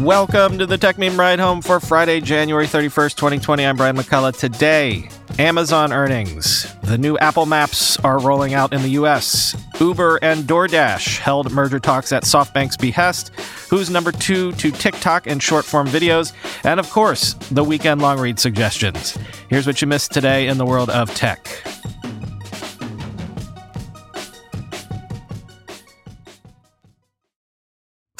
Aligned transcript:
Welcome 0.00 0.56
to 0.56 0.64
the 0.64 0.78
Techmeme 0.78 1.18
Ride 1.18 1.40
Home 1.40 1.60
for 1.60 1.78
Friday, 1.78 2.22
January 2.22 2.64
31st, 2.66 3.16
2020. 3.16 3.66
I'm 3.66 3.76
Brian 3.76 3.96
McCullough. 3.96 4.34
Today, 4.38 5.10
Amazon 5.38 5.92
earnings. 5.92 6.74
The 6.84 6.96
new 6.96 7.18
Apple 7.18 7.44
Maps 7.44 7.98
are 7.98 8.18
rolling 8.18 8.54
out 8.54 8.72
in 8.72 8.80
the 8.80 8.88
US. 8.92 9.54
Uber 9.78 10.18
and 10.22 10.44
DoorDash 10.44 11.18
held 11.18 11.52
merger 11.52 11.78
talks 11.78 12.12
at 12.12 12.22
SoftBank's 12.22 12.78
behest. 12.78 13.34
Who's 13.68 13.90
number 13.90 14.10
two 14.10 14.52
to 14.52 14.70
TikTok 14.70 15.26
and 15.26 15.42
short 15.42 15.66
form 15.66 15.86
videos? 15.86 16.32
And 16.64 16.80
of 16.80 16.88
course, 16.88 17.34
the 17.50 17.62
weekend 17.62 18.00
long 18.00 18.18
read 18.18 18.38
suggestions. 18.38 19.18
Here's 19.50 19.66
what 19.66 19.82
you 19.82 19.86
missed 19.86 20.12
today 20.12 20.48
in 20.48 20.56
the 20.56 20.64
world 20.64 20.88
of 20.88 21.14
tech. 21.14 21.46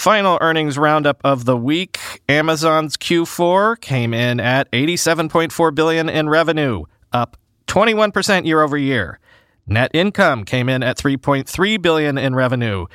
Final 0.01 0.39
earnings 0.41 0.79
roundup 0.79 1.21
of 1.25 1.45
the 1.45 1.59
week. 1.59 1.98
Amazon's 2.27 2.97
Q4 2.97 3.79
came 3.83 4.15
in 4.15 4.41
at 4.41 4.70
87.4 4.73 5.75
billion 5.75 6.09
in 6.09 6.31
revenue, 6.31 6.84
up 7.12 7.37
21% 7.67 8.47
year 8.47 8.62
over 8.62 8.79
year. 8.79 9.20
Net 9.67 9.91
income 9.92 10.47
came 10.47 10.70
in 10.70 10.83
at 10.83 10.97
3.3 10.97 11.83
billion 11.83 12.17
in 12.17 12.34
revenue, 12.34 12.87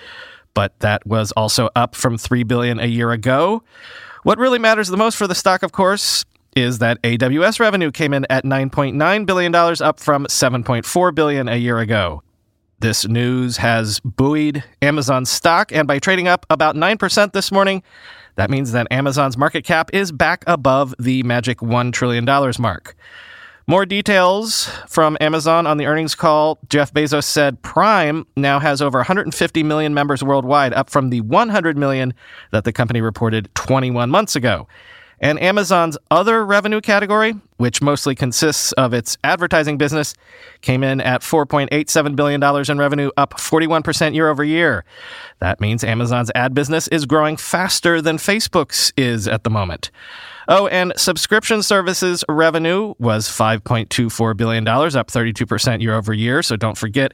but 0.56 0.80
that 0.80 1.06
was 1.06 1.32
also 1.34 1.70
up 1.76 1.94
from 1.94 2.18
3 2.18 2.42
billion 2.42 2.80
a 2.80 2.88
year 2.88 3.12
ago. 3.12 3.62
What 4.24 4.40
really 4.40 4.58
matters 4.58 4.88
the 4.88 4.98
most 4.98 5.16
for 5.16 5.28
the 5.28 5.36
stock, 5.36 5.62
of 5.62 5.72
course, 5.72 6.26
is 6.56 6.80
that 6.80 7.00
AWS 7.04 7.60
revenue 7.60 7.92
came 7.92 8.16
in 8.16 8.26
at 8.32 8.46
9.9 8.46 9.26
billion 9.28 9.52
dollars 9.52 9.80
up 9.80 10.00
from 10.00 10.26
7.4 10.26 11.14
billion 11.14 11.48
a 11.50 11.58
year 11.58 11.78
ago. 11.78 12.24
This 12.86 13.08
news 13.08 13.58
has 13.58 14.00
buoyed 14.02 14.64
Amazon's 14.80 15.32
stock, 15.32 15.72
and 15.72 15.88
by 15.88 15.98
trading 15.98 16.28
up 16.28 16.46
about 16.52 16.76
9% 16.76 17.34
this 17.34 17.52
morning, 17.52 17.82
that 18.36 18.52
means 18.52 18.74
that 18.74 18.86
Amazon's 18.92 19.40
market 19.40 19.64
cap 19.64 19.90
is 19.92 20.12
back 20.12 20.44
above 20.46 20.94
the 21.00 21.24
magic 21.24 21.58
$1 21.62 21.92
trillion 21.92 22.26
mark. 22.60 22.96
More 23.66 23.88
details 23.88 24.70
from 24.88 25.18
Amazon 25.20 25.66
on 25.66 25.78
the 25.78 25.88
earnings 25.88 26.14
call. 26.14 26.60
Jeff 26.70 26.94
Bezos 26.94 27.24
said 27.24 27.60
Prime 27.64 28.28
now 28.38 28.60
has 28.60 28.84
over 28.84 29.00
150 29.00 29.64
million 29.64 29.96
members 29.96 30.24
worldwide, 30.24 30.72
up 30.72 30.92
from 30.92 31.10
the 31.10 31.22
100 31.22 31.80
million 31.80 32.14
that 32.52 32.66
the 32.66 32.72
company 32.72 33.02
reported 33.02 33.50
21 33.56 34.12
months 34.12 34.36
ago. 34.36 34.68
And 35.22 35.42
Amazon's 35.42 35.98
other 36.12 36.46
revenue 36.46 36.82
category, 36.82 37.36
which 37.58 37.82
mostly 37.82 38.16
consists 38.16 38.72
of 38.74 38.94
its 38.94 39.18
advertising 39.24 39.78
business, 39.78 40.14
came 40.62 40.84
in 40.84 41.00
at 41.02 41.22
$4.87 41.22 42.16
billion 42.16 42.44
in 42.70 42.78
revenue, 42.78 43.12
up 43.18 43.36
41% 43.36 44.14
year 44.14 44.30
over 44.30 44.44
year. 44.44 44.84
That 45.40 45.62
means 45.62 45.84
Amazon's 45.84 46.32
ad 46.36 46.54
business 46.54 46.88
is 46.90 47.06
growing 47.06 47.38
faster 47.38 48.02
than 48.02 48.18
Facebook's 48.18 48.92
is 48.98 49.28
at 49.28 49.44
the 49.44 49.50
moment. 49.50 49.92
Oh, 50.48 50.68
and 50.68 50.94
subscription 50.96 51.64
services 51.64 52.24
revenue 52.30 52.94
was 53.00 53.28
$5.24 53.28 54.38
billion, 54.38 54.68
up 54.68 55.08
32% 55.08 55.82
year 55.82 55.96
over 55.96 56.14
year. 56.14 56.44
So 56.44 56.56
don't 56.56 56.78
forget, 56.78 57.14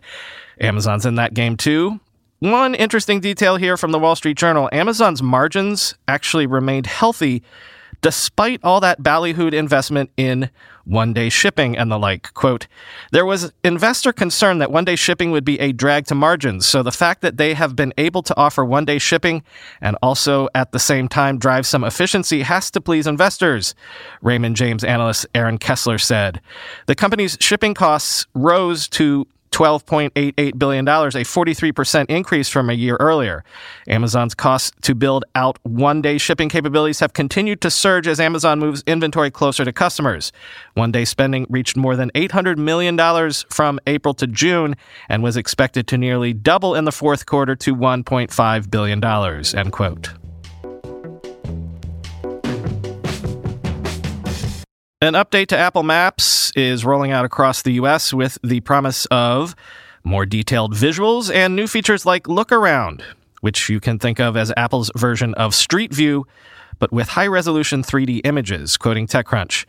Amazon's 0.60 1.06
in 1.06 1.16
that 1.16 1.34
game 1.34 1.56
too. 1.56 2.00
One 2.40 2.74
interesting 2.74 3.20
detail 3.20 3.56
here 3.56 3.78
from 3.78 3.92
the 3.92 4.00
Wall 4.00 4.16
Street 4.16 4.36
Journal 4.36 4.68
Amazon's 4.72 5.22
margins 5.22 5.94
actually 6.08 6.48
remained 6.48 6.88
healthy 6.88 7.44
despite 8.02 8.60
all 8.64 8.80
that 8.82 9.02
ballyhooed 9.02 9.54
investment 9.54 10.10
in 10.18 10.50
one 10.86 11.14
day 11.14 11.30
shipping 11.30 11.78
and 11.78 11.92
the 11.92 11.98
like. 11.98 12.34
Quote, 12.34 12.68
there 13.12 13.26
was 13.26 13.54
investor 13.64 14.12
concern 14.12 14.58
that 14.58 14.72
one 14.72 14.86
day 14.86 14.96
shipping 14.96 15.32
would 15.32 15.46
be 15.46 15.60
a 15.60 15.72
drag 15.72 16.06
to 16.08 16.16
margins. 16.16 16.66
So 16.66 16.84
the 16.84 16.92
fact 16.92 17.22
that 17.22 17.38
they 17.38 17.54
have 17.54 17.76
been 17.76 17.94
able 17.98 18.24
to 18.24 18.38
offer 18.38 18.66
one 18.66 18.86
day 18.86 18.98
shipping 18.98 19.44
and 19.80 19.96
also 20.02 20.50
at 20.56 20.72
the 20.72 20.80
same 20.80 21.08
time 21.08 21.38
drive 21.38 21.66
some 21.66 21.84
efficiency 21.84 22.42
has 22.42 22.72
to 22.72 22.82
please 22.82 23.08
investors. 23.08 23.76
Raymond 24.22 24.56
James 24.56 24.84
analyst 24.84 25.28
Aaron 25.36 25.58
Kessler 25.58 25.98
said. 25.98 26.42
The 26.88 26.96
company's 26.96 27.38
shipping 27.40 27.74
costs 27.74 28.26
rose 28.34 28.88
to 28.90 29.28
$12.88 29.52 30.58
billion, 30.58 30.88
a 30.88 30.92
43% 30.92 32.06
increase 32.10 32.50
from 32.50 32.70
a 32.70 32.74
year 32.74 32.98
earlier. 33.00 33.44
Amazon's 33.88 34.34
costs 34.34 34.72
to 34.82 34.96
build 34.96 35.26
out 35.36 35.60
one 35.64 36.02
day 36.02 36.18
shipping 36.18 36.50
capabilities 36.50 37.00
have 37.00 37.14
continued 37.14 37.62
to 37.62 37.70
surge 37.70 38.08
as 38.08 38.20
Amazon 38.20 38.60
moves 38.60 38.84
inventory 38.88 39.30
closer 39.32 39.66
to 39.66 39.74
customers. 39.74 40.32
One 40.74 40.92
day 40.92 41.06
spending 41.06 41.46
reached 41.50 41.76
more 41.76 41.96
than 41.96 42.12
$800 42.12 42.58
million 42.58 42.98
from 43.50 43.80
April 43.88 44.14
to 44.16 44.28
June 44.28 44.76
and 45.10 45.22
was 45.22 45.38
expected 45.38 45.88
to 45.88 45.98
nearly 45.98 46.34
double 46.34 46.76
in 46.76 46.86
the 46.86 46.92
fourth 46.92 47.26
quarter 47.26 47.56
to 47.58 47.76
$1.5 47.76 48.72
billion. 48.72 49.04
End 49.04 49.72
quote. 49.72 50.21
An 55.04 55.14
update 55.14 55.48
to 55.48 55.58
Apple 55.58 55.82
Maps 55.82 56.52
is 56.56 56.86
rolling 56.86 57.12
out 57.12 57.26
across 57.26 57.64
the 57.64 57.72
US 57.74 58.14
with 58.14 58.38
the 58.44 58.60
promise 58.60 59.08
of 59.08 59.56
more 60.04 60.28
detailed 60.28 60.76
visuals 60.76 61.34
and 61.34 61.56
new 61.56 61.66
features 61.66 62.06
like 62.06 62.28
Look 62.28 62.52
Around, 62.52 63.04
which 63.40 63.68
you 63.68 63.80
can 63.80 63.98
think 63.98 64.20
of 64.20 64.38
as 64.38 64.54
Apple's 64.56 64.92
version 64.96 65.34
of 65.34 65.56
Street 65.56 65.92
View, 65.92 66.28
but 66.78 66.92
with 66.92 67.10
high 67.10 67.26
resolution 67.26 67.82
3D 67.82 68.22
images, 68.26 68.78
quoting 68.78 69.08
TechCrunch. 69.08 69.66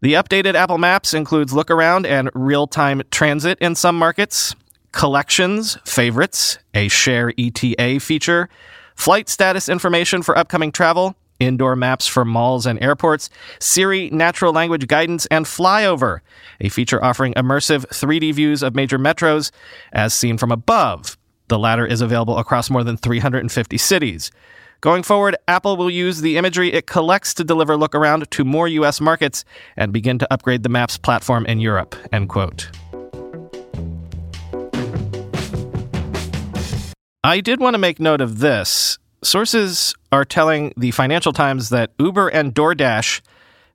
The 0.00 0.14
updated 0.14 0.54
Apple 0.54 0.78
Maps 0.78 1.12
includes 1.12 1.52
Look 1.52 1.70
Around 1.70 2.06
and 2.06 2.30
real 2.32 2.66
time 2.66 3.02
transit 3.10 3.58
in 3.58 3.74
some 3.74 3.98
markets, 3.98 4.54
collections, 4.92 5.76
favorites, 5.84 6.56
a 6.72 6.88
share 6.88 7.30
ETA 7.36 8.00
feature, 8.00 8.48
flight 8.94 9.28
status 9.28 9.68
information 9.68 10.22
for 10.22 10.36
upcoming 10.38 10.72
travel, 10.72 11.14
indoor 11.42 11.76
maps 11.76 12.06
for 12.06 12.24
malls 12.24 12.66
and 12.66 12.82
airports, 12.82 13.28
Siri 13.58 14.10
natural 14.10 14.52
language 14.52 14.88
guidance, 14.88 15.26
and 15.26 15.44
Flyover, 15.44 16.20
a 16.60 16.68
feature 16.68 17.02
offering 17.04 17.34
immersive 17.34 17.86
3D 17.88 18.34
views 18.34 18.62
of 18.62 18.74
major 18.74 18.98
metros 18.98 19.50
as 19.92 20.14
seen 20.14 20.38
from 20.38 20.52
above. 20.52 21.18
The 21.48 21.58
latter 21.58 21.86
is 21.86 22.00
available 22.00 22.38
across 22.38 22.70
more 22.70 22.84
than 22.84 22.96
350 22.96 23.76
cities. 23.76 24.30
Going 24.80 25.02
forward, 25.04 25.36
Apple 25.46 25.76
will 25.76 25.90
use 25.90 26.22
the 26.22 26.36
imagery 26.36 26.72
it 26.72 26.86
collects 26.86 27.34
to 27.34 27.44
deliver 27.44 27.76
look 27.76 27.94
around 27.94 28.28
to 28.30 28.44
more 28.44 28.66
US 28.66 29.00
markets 29.00 29.44
and 29.76 29.92
begin 29.92 30.18
to 30.18 30.32
upgrade 30.32 30.64
the 30.64 30.68
Maps 30.68 30.96
platform 30.98 31.46
in 31.46 31.60
Europe. 31.60 31.94
End 32.12 32.28
quote. 32.28 32.70
I 37.24 37.40
did 37.40 37.60
want 37.60 37.74
to 37.74 37.78
make 37.78 38.00
note 38.00 38.20
of 38.20 38.40
this. 38.40 38.98
Sources 39.24 39.94
are 40.10 40.24
telling 40.24 40.72
the 40.76 40.90
Financial 40.90 41.32
Times 41.32 41.68
that 41.68 41.92
Uber 41.98 42.28
and 42.28 42.52
DoorDash 42.52 43.20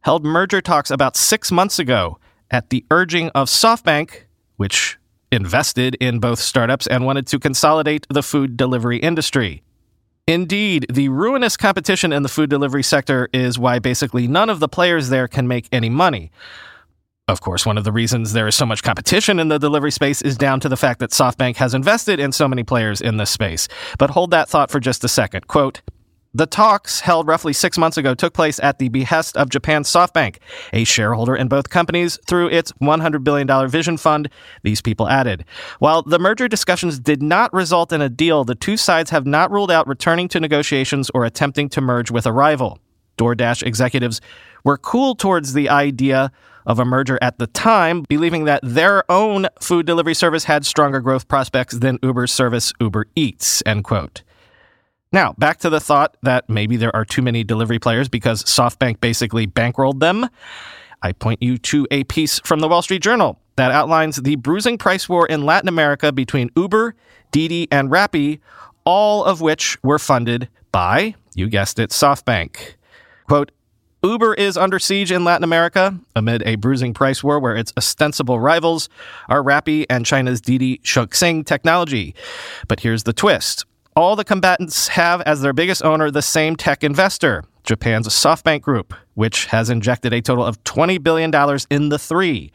held 0.02 0.26
merger 0.26 0.62
talks 0.62 0.92
about 0.92 1.16
six 1.16 1.52
months 1.52 1.80
ago 1.80 2.20
at 2.52 2.70
the 2.70 2.86
urging 2.92 3.30
of 3.30 3.48
SoftBank, 3.48 4.24
which 4.58 4.98
invested 5.32 5.96
in 5.96 6.20
both 6.20 6.40
startups 6.40 6.86
and 6.88 7.06
wanted 7.06 7.28
to 7.28 7.40
consolidate 7.40 8.06
the 8.10 8.24
food 8.24 8.58
delivery 8.58 8.98
industry. 8.98 9.64
Indeed, 10.28 10.86
the 10.92 11.08
ruinous 11.08 11.56
competition 11.56 12.12
in 12.12 12.24
the 12.24 12.30
food 12.30 12.50
delivery 12.50 12.84
sector 12.84 13.30
is 13.32 13.58
why 13.58 13.80
basically 13.80 14.28
none 14.28 14.50
of 14.50 14.60
the 14.60 14.68
players 14.68 15.08
there 15.08 15.30
can 15.30 15.48
make 15.48 15.70
any 15.72 15.90
money. 15.90 16.32
Of 17.30 17.42
course, 17.42 17.66
one 17.66 17.78
of 17.78 17.84
the 17.84 17.92
reasons 17.92 18.32
there 18.32 18.48
is 18.48 18.56
so 18.56 18.66
much 18.66 18.84
competition 18.84 19.38
in 19.38 19.50
the 19.50 19.60
delivery 19.60 19.92
space 19.92 20.22
is 20.22 20.38
down 20.38 20.62
to 20.62 20.70
the 20.70 20.78
fact 20.78 21.02
that 21.02 21.10
SoftBank 21.10 21.58
has 21.58 21.74
invested 21.74 22.22
in 22.22 22.32
so 22.32 22.48
many 22.48 22.64
players 22.64 23.02
in 23.02 23.18
this 23.18 23.30
space. 23.30 23.68
But 24.00 24.12
hold 24.12 24.32
that 24.32 24.48
thought 24.48 24.72
for 24.72 24.80
just 24.80 25.04
a 25.04 25.10
second. 25.10 25.46
Quote, 25.46 25.82
the 26.34 26.46
talks, 26.46 27.02
held 27.02 27.28
roughly 27.28 27.52
six 27.52 27.78
months 27.78 27.98
ago, 27.98 28.14
took 28.14 28.34
place 28.34 28.62
at 28.62 28.80
the 28.80 28.88
behest 28.88 29.36
of 29.36 29.50
Japan's 29.50 29.90
SoftBank, 29.90 30.38
a 30.72 30.86
shareholder 30.86 31.36
in 31.36 31.50
both 31.50 31.70
companies 31.70 32.18
through 32.28 32.48
its 32.48 32.72
$100 32.82 33.26
billion 33.26 33.68
vision 33.68 33.98
fund, 33.98 34.30
these 34.64 34.80
people 34.80 35.10
added. 35.10 35.44
While 35.80 36.04
the 36.04 36.20
merger 36.20 36.48
discussions 36.48 36.98
did 36.98 37.22
not 37.22 37.52
result 37.52 37.92
in 37.92 38.02
a 38.02 38.10
deal, 38.10 38.46
the 38.46 38.56
two 38.56 38.78
sides 38.78 39.10
have 39.10 39.26
not 39.26 39.52
ruled 39.52 39.72
out 39.72 39.86
returning 39.86 40.30
to 40.30 40.40
negotiations 40.40 41.10
or 41.14 41.26
attempting 41.26 41.68
to 41.70 41.82
merge 41.82 42.10
with 42.10 42.26
a 42.26 42.32
rival. 42.32 42.80
DoorDash 43.18 43.64
executives 43.64 44.22
were 44.64 44.78
cool 44.78 45.16
towards 45.16 45.54
the 45.54 45.70
idea 45.70 46.32
of 46.68 46.78
a 46.78 46.86
merger 46.86 47.18
at 47.22 47.40
the 47.40 47.48
time, 47.48 48.04
believing 48.08 48.44
that 48.46 48.60
their 48.62 49.10
own 49.10 49.48
food 49.60 49.88
delivery 49.88 50.14
service 50.14 50.44
had 50.44 50.66
stronger 50.66 51.00
growth 51.00 51.28
prospects 51.28 51.76
than 51.76 51.98
Uber's 52.04 52.32
service 52.32 52.74
Uber 52.80 53.08
Eats, 53.16 53.64
end 53.66 53.86
quote. 53.86 54.22
Now, 55.12 55.34
back 55.38 55.60
to 55.60 55.70
the 55.70 55.80
thought 55.80 56.18
that 56.22 56.50
maybe 56.50 56.76
there 56.76 56.94
are 56.96 57.06
too 57.06 57.22
many 57.22 57.44
delivery 57.44 57.80
players 57.80 58.10
because 58.10 58.44
SoftBank 58.44 59.00
basically 59.00 59.48
bankrolled 59.48 60.02
them. 60.02 60.28
I 61.02 61.14
point 61.14 61.42
you 61.42 61.58
to 61.60 61.88
a 61.90 62.04
piece 62.04 62.40
from 62.40 62.60
the 62.60 62.68
Wall 62.68 62.82
Street 62.82 63.02
Journal 63.02 63.40
that 63.56 63.72
outlines 63.72 64.18
the 64.18 64.36
bruising 64.36 64.78
price 64.78 65.08
war 65.08 65.26
in 65.26 65.46
Latin 65.46 65.70
America 65.70 66.12
between 66.12 66.50
Uber, 66.58 66.96
Didi, 67.32 67.68
and 67.72 67.90
Rappi, 67.90 68.40
all 68.84 69.24
of 69.24 69.40
which 69.40 69.82
were 69.84 70.00
funded 70.00 70.50
by, 70.72 71.16
you 71.34 71.48
guessed 71.48 71.80
it, 71.80 71.92
SoftBank. 71.92 72.76
Quote, 73.28 73.52
Uber 74.04 74.36
is 74.36 74.58
under 74.58 74.78
siege 74.78 75.12
in 75.12 75.24
Latin 75.24 75.44
America 75.44 75.98
amid 76.16 76.44
a 76.46 76.56
bruising 76.56 76.94
price 76.94 77.24
war 77.24 77.40
where 77.40 77.56
its 77.56 77.74
ostensible 77.76 78.40
rivals 78.40 78.90
are 79.28 79.42
Rappi 79.42 79.86
and 79.90 80.06
China's 80.06 80.40
Didi 80.40 80.78
Chuxing 80.80 81.44
technology. 81.44 82.14
But 82.68 82.82
here's 82.82 83.04
the 83.04 83.14
twist. 83.14 83.66
All 83.96 84.16
the 84.16 84.24
combatants 84.24 84.90
have 84.90 85.22
as 85.22 85.42
their 85.42 85.54
biggest 85.54 85.84
owner 85.84 86.12
the 86.12 86.22
same 86.22 86.56
tech 86.56 86.84
investor, 86.84 87.44
Japan's 87.64 88.08
SoftBank 88.08 88.62
Group, 88.62 88.94
which 89.16 89.48
has 89.48 89.72
injected 89.72 90.14
a 90.14 90.22
total 90.22 90.46
of 90.46 90.64
$20 90.64 91.02
billion 91.02 91.32
in 91.72 91.90
the 91.90 91.98
three. 91.98 92.52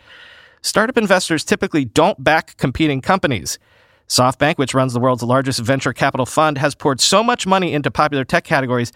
Startup 0.61 0.97
investors 0.97 1.43
typically 1.43 1.85
don't 1.85 2.23
back 2.23 2.57
competing 2.57 3.01
companies. 3.01 3.59
SoftBank, 4.13 4.59
which 4.59 4.75
runs 4.75 4.93
the 4.93 5.01
world's 5.01 5.23
largest 5.23 5.61
venture 5.61 5.95
capital 5.95 6.27
fund, 6.27 6.59
has 6.59 6.75
poured 6.75 7.01
so 7.01 7.23
much 7.23 7.47
money 7.47 7.73
into 7.73 7.91
popular 7.91 8.25
tech 8.25 8.45
categories 8.45 8.93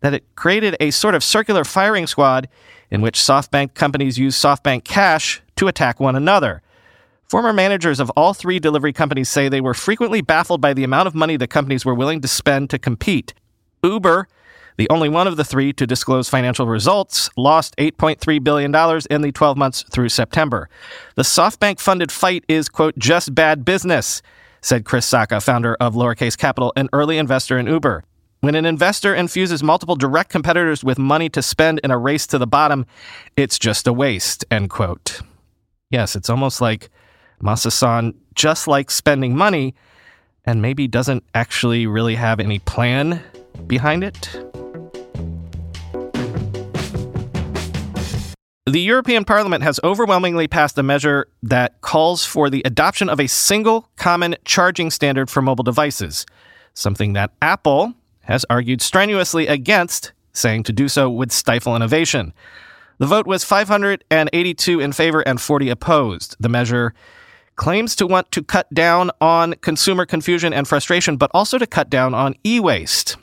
that 0.00 0.12
it 0.12 0.24
created 0.36 0.76
a 0.78 0.90
sort 0.90 1.14
of 1.14 1.24
circular 1.24 1.64
firing 1.64 2.06
squad 2.06 2.48
in 2.90 3.00
which 3.00 3.18
SoftBank 3.18 3.72
companies 3.72 4.18
use 4.18 4.36
SoftBank 4.36 4.84
cash 4.84 5.40
to 5.56 5.68
attack 5.68 5.98
one 5.98 6.16
another. 6.16 6.60
Former 7.30 7.52
managers 7.52 7.98
of 7.98 8.10
all 8.10 8.34
three 8.34 8.58
delivery 8.58 8.92
companies 8.92 9.30
say 9.30 9.48
they 9.48 9.62
were 9.62 9.74
frequently 9.74 10.20
baffled 10.20 10.60
by 10.60 10.74
the 10.74 10.84
amount 10.84 11.06
of 11.06 11.14
money 11.14 11.38
the 11.38 11.46
companies 11.46 11.86
were 11.86 11.94
willing 11.94 12.20
to 12.20 12.28
spend 12.28 12.68
to 12.68 12.78
compete. 12.78 13.32
Uber, 13.82 14.28
the 14.76 14.88
only 14.90 15.08
one 15.08 15.26
of 15.26 15.38
the 15.38 15.44
three 15.44 15.72
to 15.72 15.86
disclose 15.86 16.28
financial 16.28 16.66
results, 16.66 17.30
lost 17.36 17.74
$8.3 17.78 18.44
billion 18.44 18.74
in 19.10 19.22
the 19.22 19.32
12 19.32 19.56
months 19.56 19.82
through 19.90 20.10
September. 20.10 20.68
The 21.16 21.22
SoftBank 21.22 21.80
funded 21.80 22.12
fight 22.12 22.44
is, 22.48 22.68
quote, 22.68 22.96
just 22.98 23.34
bad 23.34 23.64
business, 23.64 24.22
said 24.60 24.84
Chris 24.84 25.10
Sacca, 25.10 25.42
founder 25.42 25.76
of 25.80 25.94
Lowercase 25.94 26.36
Capital, 26.36 26.72
an 26.76 26.88
early 26.92 27.18
investor 27.18 27.58
in 27.58 27.66
Uber. 27.66 28.04
When 28.40 28.54
an 28.54 28.64
investor 28.64 29.14
infuses 29.14 29.62
multiple 29.62 29.96
direct 29.96 30.30
competitors 30.30 30.84
with 30.84 30.98
money 30.98 31.28
to 31.30 31.42
spend 31.42 31.80
in 31.82 31.90
a 31.90 31.98
race 31.98 32.26
to 32.28 32.38
the 32.38 32.46
bottom, 32.46 32.86
it's 33.36 33.58
just 33.58 33.86
a 33.86 33.92
waste, 33.92 34.44
end 34.50 34.70
quote. 34.70 35.22
Yes, 35.90 36.14
it's 36.14 36.30
almost 36.30 36.60
like 36.60 36.88
Masa 37.42 38.14
just 38.34 38.68
likes 38.68 38.94
spending 38.94 39.36
money 39.36 39.74
and 40.44 40.62
maybe 40.62 40.86
doesn't 40.86 41.24
actually 41.34 41.86
really 41.86 42.14
have 42.14 42.40
any 42.40 42.58
plan 42.60 43.22
behind 43.66 44.04
it. 44.04 44.30
The 48.68 48.82
European 48.82 49.24
Parliament 49.24 49.62
has 49.62 49.80
overwhelmingly 49.82 50.46
passed 50.46 50.76
a 50.76 50.82
measure 50.82 51.26
that 51.42 51.80
calls 51.80 52.26
for 52.26 52.50
the 52.50 52.60
adoption 52.66 53.08
of 53.08 53.18
a 53.18 53.26
single 53.26 53.88
common 53.96 54.36
charging 54.44 54.90
standard 54.90 55.30
for 55.30 55.40
mobile 55.40 55.64
devices, 55.64 56.26
something 56.74 57.14
that 57.14 57.30
Apple 57.40 57.94
has 58.24 58.44
argued 58.50 58.82
strenuously 58.82 59.46
against, 59.46 60.12
saying 60.34 60.64
to 60.64 60.74
do 60.74 60.86
so 60.86 61.08
would 61.08 61.32
stifle 61.32 61.74
innovation. 61.74 62.34
The 62.98 63.06
vote 63.06 63.26
was 63.26 63.42
582 63.42 64.80
in 64.80 64.92
favor 64.92 65.22
and 65.22 65.40
40 65.40 65.70
opposed. 65.70 66.36
The 66.38 66.50
measure 66.50 66.92
claims 67.56 67.96
to 67.96 68.06
want 68.06 68.30
to 68.32 68.42
cut 68.42 68.68
down 68.74 69.10
on 69.18 69.54
consumer 69.62 70.04
confusion 70.04 70.52
and 70.52 70.68
frustration, 70.68 71.16
but 71.16 71.30
also 71.32 71.56
to 71.56 71.66
cut 71.66 71.88
down 71.88 72.12
on 72.12 72.34
e 72.44 72.60
waste. 72.60 73.16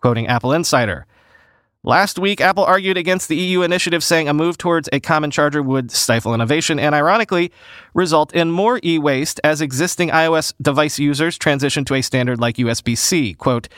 Quoting 0.00 0.28
Apple 0.28 0.52
Insider. 0.52 1.06
Last 1.84 2.16
week, 2.16 2.40
Apple 2.40 2.64
argued 2.64 2.96
against 2.96 3.26
the 3.26 3.34
EU 3.34 3.62
initiative, 3.62 4.04
saying 4.04 4.28
a 4.28 4.32
move 4.32 4.56
towards 4.56 4.88
a 4.92 5.00
common 5.00 5.32
charger 5.32 5.60
would 5.60 5.90
stifle 5.90 6.32
innovation 6.32 6.78
and, 6.78 6.94
ironically, 6.94 7.50
result 7.92 8.32
in 8.32 8.52
more 8.52 8.78
e 8.84 9.00
waste 9.00 9.40
as 9.42 9.60
existing 9.60 10.10
iOS 10.10 10.54
device 10.62 11.00
users 11.00 11.36
transition 11.36 11.84
to 11.86 11.94
a 11.94 12.00
standard 12.00 12.38
like 12.38 12.54
USB 12.54 12.96
C. 12.96 13.34
Quote, 13.34 13.68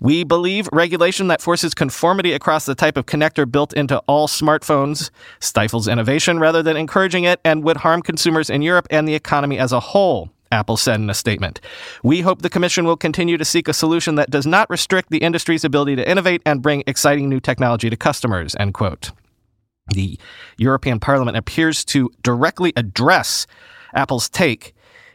We 0.00 0.24
believe 0.24 0.70
regulation 0.72 1.28
that 1.28 1.42
forces 1.42 1.74
conformity 1.74 2.32
across 2.32 2.64
the 2.64 2.74
type 2.74 2.96
of 2.96 3.04
connector 3.04 3.44
built 3.44 3.74
into 3.74 3.98
all 4.06 4.26
smartphones 4.26 5.10
stifles 5.38 5.86
innovation 5.86 6.38
rather 6.38 6.62
than 6.62 6.78
encouraging 6.78 7.24
it 7.24 7.40
and 7.44 7.62
would 7.62 7.76
harm 7.76 8.00
consumers 8.00 8.48
in 8.48 8.62
Europe 8.62 8.86
and 8.88 9.06
the 9.06 9.14
economy 9.14 9.58
as 9.58 9.70
a 9.70 9.80
whole. 9.80 10.30
Apple 10.52 10.76
said 10.76 11.00
in 11.00 11.08
a 11.08 11.14
statement. 11.14 11.60
We 12.02 12.22
hope 12.22 12.42
the 12.42 12.50
Commission 12.50 12.84
will 12.84 12.96
continue 12.96 13.36
to 13.36 13.44
seek 13.44 13.68
a 13.68 13.72
solution 13.72 14.16
that 14.16 14.30
does 14.30 14.46
not 14.46 14.68
restrict 14.68 15.10
the 15.10 15.18
industry's 15.18 15.64
ability 15.64 15.96
to 15.96 16.08
innovate 16.08 16.42
and 16.44 16.62
bring 16.62 16.82
exciting 16.86 17.28
new 17.28 17.40
technology 17.40 17.88
to 17.88 17.96
customers, 17.96 18.56
end 18.58 18.74
quote. 18.74 19.12
The 19.94 20.18
European 20.56 21.00
Parliament 21.00 21.36
appears 21.36 21.84
to 21.86 22.10
directly 22.22 22.72
address 22.76 23.46
Apple's 23.94 24.28
take 24.28 24.74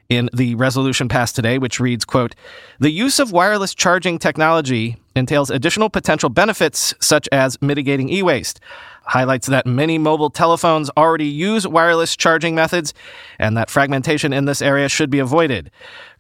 in 0.10 0.30
the 0.34 0.56
resolution 0.56 1.10
passed 1.10 1.36
today, 1.36 1.58
which 1.58 1.80
reads, 1.80 2.06
quote, 2.06 2.36
The 2.80 2.92
use 2.92 3.20
of 3.20 3.32
wireless 3.32 3.74
charging 3.74 4.20
technology 4.20 4.98
entails 5.16 5.50
additional 5.50 5.90
potential 5.90 6.30
benefits 6.30 6.94
such 7.00 7.28
as 7.32 7.62
mitigating 7.62 8.10
e-waste 8.10 8.60
highlights 9.06 9.48
that 9.48 9.66
many 9.66 9.98
mobile 9.98 10.30
telephones 10.30 10.90
already 10.98 11.28
use 11.28 11.68
wireless 11.68 12.16
charging 12.16 12.56
methods 12.56 12.94
and 13.40 13.56
that 13.58 13.70
fragmentation 13.70 14.34
in 14.34 14.46
this 14.46 14.62
area 14.62 14.90
should 14.90 15.10
be 15.10 15.20
avoided. 15.20 15.72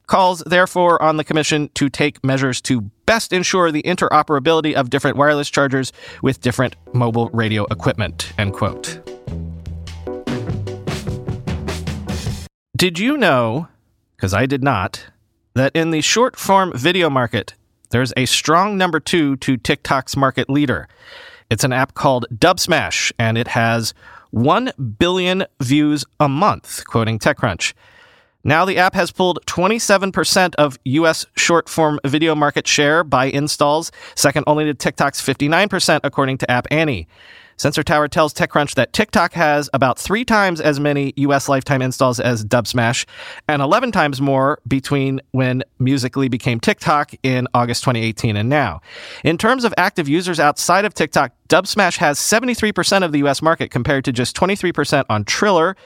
Calls, 0.07 0.43
therefore, 0.45 1.01
on 1.01 1.17
the 1.17 1.23
Commission 1.23 1.69
to 1.73 1.89
take 1.89 2.23
measures 2.23 2.61
to 2.61 2.81
best 3.07 3.33
ensure 3.33 3.71
the 3.71 3.81
interoperability 3.83 4.73
of 4.73 4.91
different 4.91 5.17
wireless 5.17 5.49
chargers 5.49 5.91
with 6.21 6.41
different 6.41 6.75
mobile 6.93 7.29
radio 7.29 7.65
equipment. 7.65 8.31
End 8.37 8.53
quote. 8.53 8.99
Did 12.77 12.99
you 12.99 13.17
know, 13.17 13.67
because 14.15 14.33
I 14.33 14.45
did 14.45 14.63
not, 14.63 15.07
that 15.55 15.71
in 15.73 15.91
the 15.91 16.01
short 16.01 16.35
form 16.35 16.71
video 16.77 17.09
market, 17.09 17.55
there's 17.89 18.13
a 18.17 18.25
strong 18.25 18.77
number 18.77 18.99
two 18.99 19.37
to 19.37 19.57
TikTok's 19.57 20.15
market 20.17 20.49
leader? 20.49 20.87
It's 21.49 21.63
an 21.63 21.73
app 21.73 21.93
called 21.93 22.25
Dubsmash, 22.33 23.11
and 23.19 23.37
it 23.37 23.49
has 23.49 23.93
1 24.31 24.71
billion 24.97 25.45
views 25.61 26.03
a 26.19 26.27
month, 26.27 26.83
quoting 26.87 27.19
TechCrunch. 27.19 27.73
Now, 28.43 28.65
the 28.65 28.77
app 28.77 28.93
has 28.93 29.11
pulled 29.11 29.43
27% 29.45 30.55
of 30.55 30.77
US 30.83 31.25
short 31.35 31.69
form 31.69 31.99
video 32.05 32.35
market 32.35 32.67
share 32.67 33.03
by 33.03 33.25
installs, 33.25 33.91
second 34.15 34.43
only 34.47 34.65
to 34.65 34.73
TikTok's 34.73 35.21
59%, 35.21 35.99
according 36.03 36.37
to 36.39 36.51
App 36.51 36.67
Annie. 36.71 37.07
Sensor 37.57 37.83
Tower 37.83 38.07
tells 38.09 38.33
TechCrunch 38.33 38.75
that 38.75 38.91
TikTok 38.91 39.33
has 39.33 39.69
about 39.73 39.97
three 39.97 40.25
times 40.25 40.59
as 40.59 40.79
many 40.79 41.13
US 41.17 41.47
lifetime 41.47 41.81
installs 41.81 42.19
as 42.19 42.43
Dubsmash 42.43 43.05
and 43.47 43.61
11 43.61 43.93
times 43.93 44.19
more 44.19 44.59
between 44.67 45.21
when 45.31 45.63
Musical.ly 45.79 46.27
became 46.27 46.59
TikTok 46.59 47.13
in 47.23 47.47
August 47.53 47.83
2018 47.83 48.35
and 48.35 48.49
now. 48.49 48.81
In 49.23 49.37
terms 49.37 49.63
of 49.63 49.73
active 49.77 50.09
users 50.09 50.39
outside 50.39 50.83
of 50.83 50.93
TikTok, 50.93 51.31
Dubsmash 51.47 51.97
has 51.97 52.19
73% 52.19 53.03
of 53.03 53.13
the 53.13 53.19
US 53.19 53.41
market 53.41 53.71
compared 53.71 54.03
to 54.05 54.11
just 54.11 54.35
23% 54.35 55.05
on 55.09 55.23
Triller, 55.23 55.77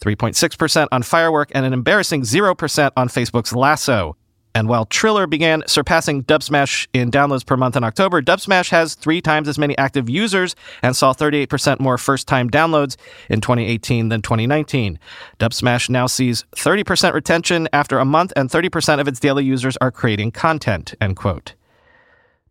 3.6% 0.00 0.88
on 0.92 1.02
Firework, 1.02 1.50
and 1.54 1.66
an 1.66 1.72
embarrassing 1.72 2.22
0% 2.22 2.92
on 2.96 3.08
Facebook's 3.08 3.52
Lasso. 3.52 4.16
And 4.56 4.70
while 4.70 4.86
Triller 4.86 5.26
began 5.26 5.62
surpassing 5.66 6.24
Dubsmash 6.24 6.86
in 6.94 7.10
downloads 7.10 7.44
per 7.44 7.58
month 7.58 7.76
in 7.76 7.84
October, 7.84 8.22
Dubsmash 8.22 8.70
has 8.70 8.94
three 8.94 9.20
times 9.20 9.48
as 9.48 9.58
many 9.58 9.76
active 9.76 10.08
users 10.08 10.56
and 10.82 10.96
saw 10.96 11.12
38% 11.12 11.78
more 11.78 11.98
first 11.98 12.26
time 12.26 12.48
downloads 12.48 12.96
in 13.28 13.42
2018 13.42 14.08
than 14.08 14.22
2019. 14.22 14.98
Dubsmash 15.38 15.90
now 15.90 16.06
sees 16.06 16.46
30% 16.56 17.12
retention 17.12 17.68
after 17.74 17.98
a 17.98 18.06
month, 18.06 18.32
and 18.34 18.48
30% 18.48 18.98
of 18.98 19.06
its 19.06 19.20
daily 19.20 19.44
users 19.44 19.76
are 19.82 19.90
creating 19.90 20.30
content. 20.30 20.94
End 21.02 21.16
quote. 21.16 21.52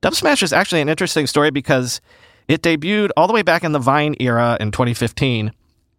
Dubsmash 0.03 0.43
is 0.43 0.53
actually 0.53 0.81
an 0.81 0.89
interesting 0.89 1.25
story 1.25 1.49
because 1.49 2.01
it 2.47 2.61
debuted 2.61 3.09
all 3.17 3.25
the 3.25 3.33
way 3.33 3.41
back 3.41 3.63
in 3.63 3.71
the 3.71 3.79
Vine 3.79 4.15
era 4.19 4.57
in 4.59 4.69
2015 4.69 5.51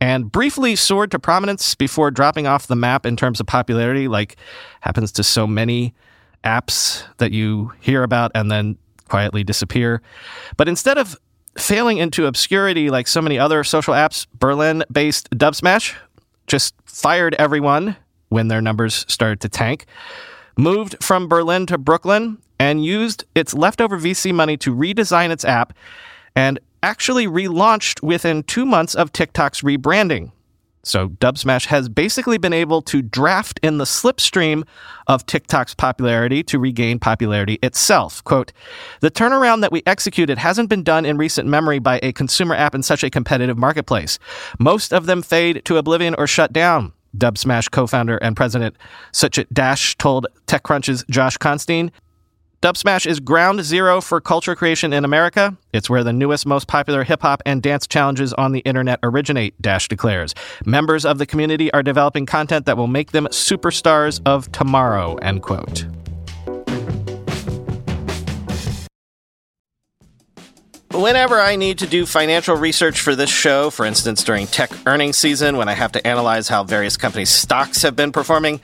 and 0.07 0.31
briefly 0.31 0.77
soared 0.77 1.11
to 1.11 1.19
prominence 1.19 1.75
before 1.75 2.13
dropping 2.13 2.47
off 2.47 2.69
the 2.69 2.77
map 2.77 3.05
in 3.05 3.17
terms 3.17 3.41
of 3.41 3.47
popularity, 3.49 4.07
like 4.07 4.37
happens 4.81 5.11
to 5.11 5.25
so 5.25 5.49
many 5.49 5.95
apps 6.45 7.03
that 7.17 7.33
you 7.33 7.73
hear 7.81 8.05
about 8.05 8.31
and 8.33 8.49
then 8.49 8.79
quietly 9.09 9.43
disappear. 9.43 10.01
But 10.57 10.69
instead 10.69 10.97
of 10.97 11.19
failing 11.59 11.99
into 11.99 12.27
obscurity 12.27 12.89
like 12.89 13.09
so 13.09 13.21
many 13.21 13.37
other 13.37 13.65
social 13.65 13.95
apps, 13.95 14.29
Berlin 14.39 14.85
based 14.93 15.29
Dubsmash 15.31 15.97
just 16.47 16.77
fired 16.85 17.35
everyone 17.35 17.97
when 18.29 18.47
their 18.47 18.63
numbers 18.63 19.05
started 19.09 19.41
to 19.41 19.49
tank, 19.49 19.87
moved 20.57 21.03
from 21.03 21.27
Berlin 21.27 21.67
to 21.67 21.79
Brooklyn, 21.79 22.39
and 22.61 22.85
used 22.85 23.25
its 23.35 23.55
leftover 23.55 23.99
VC 23.99 24.33
money 24.33 24.57
to 24.59 24.73
redesign 24.73 25.31
its 25.31 25.45
app 25.45 25.73
and 26.37 26.61
actually 26.87 27.27
relaunched 27.27 28.01
within 28.01 28.45
two 28.45 28.65
months 28.65 28.95
of 28.95 29.13
TikTok's 29.13 29.63
rebranding. 29.63 30.31
So 30.85 31.09
Dubsmash 31.09 31.67
has 31.67 31.89
basically 31.89 32.39
been 32.39 32.53
able 32.53 32.81
to 32.83 33.03
draft 33.03 33.59
in 33.61 33.79
the 33.79 33.85
slipstream 33.85 34.63
of 35.09 35.27
TikTok's 35.27 35.75
popularity 35.75 36.45
to 36.45 36.61
regain 36.61 37.01
popularity 37.01 37.59
itself. 37.61 38.23
Quote, 38.23 38.53
the 39.01 39.11
turnaround 39.11 39.63
that 39.63 39.73
we 39.73 39.83
executed 39.85 40.39
hasn't 40.39 40.69
been 40.69 40.85
done 40.85 41.05
in 41.05 41.17
recent 41.17 41.49
memory 41.49 41.81
by 41.81 41.99
a 42.05 42.13
consumer 42.13 42.55
app 42.55 42.73
in 42.73 42.85
such 42.85 43.03
a 43.03 43.11
competitive 43.11 43.59
marketplace. 43.59 44.21
Most 44.61 44.93
of 44.93 45.07
them 45.07 45.23
fade 45.23 45.65
to 45.65 45.79
oblivion 45.79 46.15
or 46.17 46.29
shut 46.29 46.53
down. 46.53 46.93
Dubsmash 47.19 47.69
co-founder 47.73 48.19
and 48.19 48.37
president 48.37 48.77
Suchit 49.13 49.47
Dash 49.53 49.97
told 49.97 50.29
TechCrunch's 50.47 51.05
Josh 51.11 51.37
Constine, 52.67 52.97
Dubsmash 52.97 53.07
is 53.07 53.21
ground 53.21 53.63
zero 53.63 54.01
for 54.01 54.21
culture 54.21 54.57
creation 54.57 54.93
in 54.93 55.05
America. 55.05 55.57
It's 55.73 55.89
where 55.89 56.03
the 56.03 56.13
newest, 56.13 56.47
most 56.47 56.67
popular 56.67 57.05
hip 57.05 57.23
hop 57.23 57.41
and 57.47 57.63
dance 57.63 57.87
challenges 57.87 58.33
on 58.33 58.53
the 58.53 58.61
internet 58.61 58.99
originate, 59.05 59.61
Dash 59.63 59.87
declares. 59.89 60.35
Members 60.65 61.05
of 61.05 61.19
the 61.19 61.27
community 61.27 61.73
are 61.73 61.83
developing 61.85 62.27
content 62.27 62.67
that 62.67 62.77
will 62.77 62.89
make 62.89 63.13
them 63.13 63.29
superstars 63.31 64.21
of 64.27 64.51
tomorrow, 64.51 65.15
end 65.17 65.43
quote. 65.43 65.87
Whenever 70.93 71.39
I 71.39 71.57
need 71.57 71.79
to 71.79 71.87
do 71.87 72.07
financial 72.07 72.57
research 72.57 73.01
for 73.01 73.15
this 73.15 73.31
show, 73.31 73.71
for 73.71 73.85
instance 73.85 74.25
during 74.25 74.47
tech 74.47 74.71
earnings 74.87 75.19
season 75.19 75.57
when 75.59 75.69
I 75.69 75.75
have 75.75 75.93
to 75.93 76.07
analyze 76.07 76.49
how 76.49 76.65
various 76.65 76.97
companies' 76.97 77.31
stocks 77.31 77.83
have 77.83 77.95
been 77.95 78.13
performing, 78.13 78.61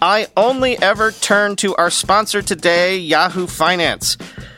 I 0.00 0.28
only 0.36 0.78
ever 0.78 1.10
turn 1.10 1.56
to 1.56 1.74
our 1.74 1.90
sponsor 1.90 2.40
today, 2.40 2.98
Yahoo 2.98 3.48
Finance. 3.48 4.16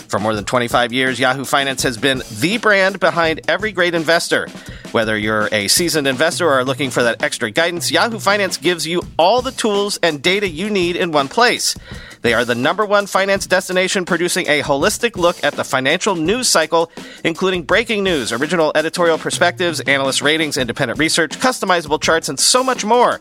For 0.08 0.18
more 0.18 0.34
than 0.34 0.44
25 0.44 0.92
years, 0.92 1.18
Yahoo 1.18 1.46
Finance 1.46 1.82
has 1.84 1.96
been 1.96 2.22
the 2.40 2.58
brand 2.58 3.00
behind 3.00 3.40
every 3.48 3.72
great 3.72 3.94
investor. 3.94 4.48
Whether 4.92 5.16
you're 5.16 5.48
a 5.50 5.68
seasoned 5.68 6.06
investor 6.06 6.46
or 6.46 6.58
are 6.58 6.64
looking 6.64 6.90
for 6.90 7.02
that 7.04 7.22
extra 7.22 7.50
guidance, 7.50 7.90
Yahoo 7.90 8.18
Finance 8.18 8.58
gives 8.58 8.86
you 8.86 9.00
all 9.18 9.40
the 9.40 9.52
tools 9.52 9.98
and 10.02 10.20
data 10.20 10.46
you 10.46 10.68
need 10.68 10.96
in 10.96 11.10
one 11.10 11.28
place. 11.28 11.74
They 12.22 12.34
are 12.34 12.44
the 12.44 12.54
number 12.54 12.84
one 12.84 13.06
finance 13.06 13.46
destination 13.46 14.04
producing 14.04 14.46
a 14.46 14.60
holistic 14.60 15.16
look 15.16 15.42
at 15.42 15.54
the 15.54 15.64
financial 15.64 16.14
news 16.14 16.48
cycle, 16.48 16.90
including 17.24 17.62
breaking 17.62 18.04
news, 18.04 18.30
original 18.30 18.72
editorial 18.74 19.16
perspectives, 19.16 19.80
analyst 19.80 20.20
ratings, 20.20 20.58
independent 20.58 20.98
research, 20.98 21.38
customizable 21.38 22.00
charts, 22.00 22.28
and 22.28 22.38
so 22.38 22.62
much 22.62 22.84
more. 22.84 23.20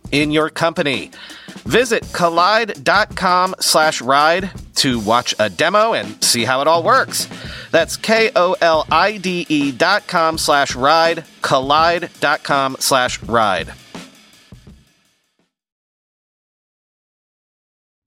in 0.11 0.31
your 0.31 0.49
company. 0.49 1.11
Visit 1.65 2.03
kolide.com 2.05 3.55
slash 3.59 4.01
ride 4.01 4.51
to 4.75 4.99
watch 4.99 5.35
a 5.39 5.49
demo 5.49 5.93
and 5.93 6.23
see 6.23 6.43
how 6.43 6.61
it 6.61 6.67
all 6.67 6.83
works. 6.83 7.27
That's 7.71 7.97
K-O-L-I-D-E 7.97 9.71
dot 9.73 10.07
com 10.07 10.37
slash 10.37 10.75
ride, 10.75 11.25
kolide.com 11.41 12.77
slash 12.79 13.21
ride. 13.23 13.73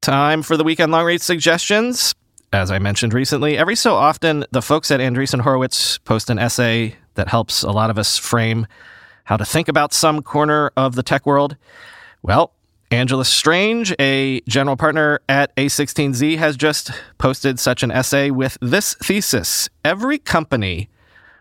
Time 0.02 0.42
for 0.42 0.58
the 0.58 0.64
weekend 0.64 0.92
long 0.92 1.06
read 1.06 1.22
suggestions. 1.22 2.14
As 2.52 2.70
I 2.70 2.78
mentioned 2.78 3.14
recently, 3.14 3.56
every 3.56 3.74
so 3.74 3.94
often 3.94 4.44
the 4.50 4.60
folks 4.60 4.90
at 4.90 5.00
Andreessen 5.00 5.40
Horowitz 5.40 5.98
post 5.98 6.28
an 6.28 6.38
essay 6.38 6.96
that 7.14 7.28
helps 7.28 7.62
a 7.62 7.70
lot 7.70 7.90
of 7.90 7.98
us 7.98 8.18
frame 8.18 8.66
how 9.24 9.36
to 9.36 9.44
think 9.44 9.66
about 9.66 9.92
some 9.94 10.22
corner 10.22 10.70
of 10.76 10.94
the 10.94 11.02
tech 11.02 11.24
world. 11.24 11.56
Well, 12.24 12.54
Angela 12.90 13.26
Strange, 13.26 13.94
a 14.00 14.40
general 14.48 14.78
partner 14.78 15.20
at 15.28 15.54
A16Z, 15.56 16.38
has 16.38 16.56
just 16.56 16.90
posted 17.18 17.60
such 17.60 17.82
an 17.82 17.90
essay 17.90 18.30
with 18.30 18.56
this 18.62 18.94
thesis 18.94 19.68
Every 19.84 20.16
company 20.16 20.88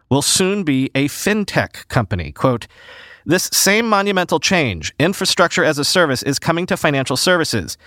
will 0.10 0.22
soon 0.22 0.66
be 0.66 0.92
a 0.94 1.08
fintech 1.08 1.88
company. 1.88 2.34
Quote, 2.34 2.68
this 3.25 3.50
same 3.54 3.88
monumental 3.88 4.42
change, 4.42 4.94
infrastructure 5.00 5.63
as 5.63 5.80
a 5.80 5.86
service, 5.86 6.22
is 6.22 6.38
coming 6.38 6.66
to 6.66 6.75
financial 6.75 7.16
services. 7.16 7.78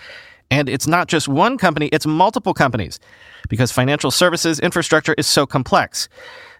And 0.49 0.67
it's 0.67 0.87
not 0.87 1.07
just 1.07 1.27
one 1.27 1.59
company, 1.59 1.89
it's 1.89 2.07
multiple 2.07 2.55
companies 2.55 2.99
because 3.47 3.71
financial 3.71 4.09
services 4.09 4.59
infrastructure 4.59 5.13
is 5.19 5.27
so 5.27 5.45
complex. 5.45 6.09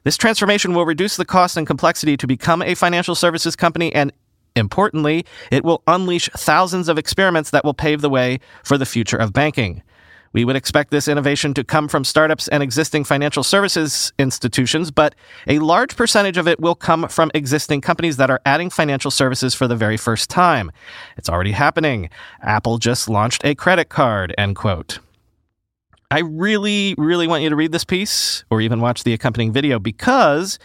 This 0.04 0.18
transformation 0.18 0.76
will 0.76 0.86
reduce 0.86 1.18
the 1.18 1.26
cost 1.26 1.58
and 1.58 1.66
complexity 1.66 2.16
to 2.16 2.28
become 2.28 2.62
a 2.62 2.76
financial 2.76 3.16
services 3.16 3.56
company 3.56 3.92
and 3.96 4.12
Importantly, 4.58 5.26
it 5.52 5.64
will 5.64 5.84
unleash 5.88 6.30
thousands 6.36 6.90
of 6.90 6.98
experiments 6.98 7.52
that 7.52 7.64
will 7.64 7.74
pave 7.74 8.02
the 8.02 8.10
way 8.10 8.40
for 8.64 8.78
the 8.78 8.86
future 8.86 9.18
of 9.18 9.34
banking. 9.34 9.84
We 10.34 10.46
would 10.46 10.56
expect 10.56 10.92
this 10.92 11.08
innovation 11.08 11.54
to 11.56 11.64
come 11.64 11.88
from 11.88 12.04
startups 12.04 12.48
and 12.50 12.62
existing 12.62 13.06
financial 13.06 13.44
services 13.44 14.12
institutions, 14.20 14.92
but 14.92 15.16
a 15.48 15.60
large 15.60 15.96
percentage 15.96 16.38
of 16.38 16.48
it 16.48 16.60
will 16.60 16.76
come 16.76 17.08
from 17.08 17.32
existing 17.34 17.82
companies 17.82 18.18
that 18.18 18.30
are 18.30 18.42
adding 18.46 18.70
financial 18.70 19.10
services 19.10 19.56
for 19.56 19.68
the 19.68 19.76
very 19.76 19.98
first 19.98 20.30
time. 20.30 20.72
It's 21.18 21.30
already 21.30 21.54
happening. 21.54 22.10
Apple 22.42 22.78
just 22.78 23.10
launched 23.10 23.46
a 23.46 23.56
credit 23.56 23.90
card, 23.90 24.36
end 24.38 24.56
quote. 24.56 25.00
I 26.10 26.20
really, 26.20 26.96
really 26.98 27.28
want 27.28 27.44
you 27.44 27.50
to 27.50 27.56
read 27.56 27.74
this 27.74 27.84
piece 27.84 28.46
or 28.50 28.62
even 28.62 28.80
watch 28.80 29.04
the 29.04 29.14
accompanying 29.14 29.52
video 29.52 29.78
because 29.78 30.58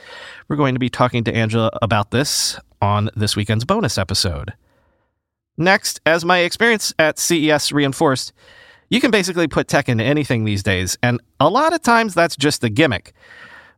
we're 0.48 0.56
going 0.56 0.74
to 0.74 0.80
be 0.80 0.88
talking 0.88 1.24
to 1.24 1.34
Angela 1.34 1.70
about 1.82 2.12
this 2.12 2.58
on 2.82 3.08
this 3.16 3.36
weekend's 3.36 3.64
bonus 3.64 3.96
episode. 3.96 4.52
Next, 5.56 6.00
as 6.04 6.24
my 6.24 6.40
experience 6.40 6.92
at 6.98 7.18
CES 7.18 7.72
reinforced, 7.72 8.32
you 8.88 9.00
can 9.00 9.10
basically 9.10 9.48
put 9.48 9.68
tech 9.68 9.88
into 9.88 10.04
anything 10.04 10.44
these 10.44 10.62
days, 10.62 10.98
and 11.02 11.20
a 11.40 11.48
lot 11.48 11.72
of 11.72 11.80
times 11.80 12.12
that's 12.12 12.36
just 12.36 12.62
a 12.62 12.68
gimmick. 12.68 13.14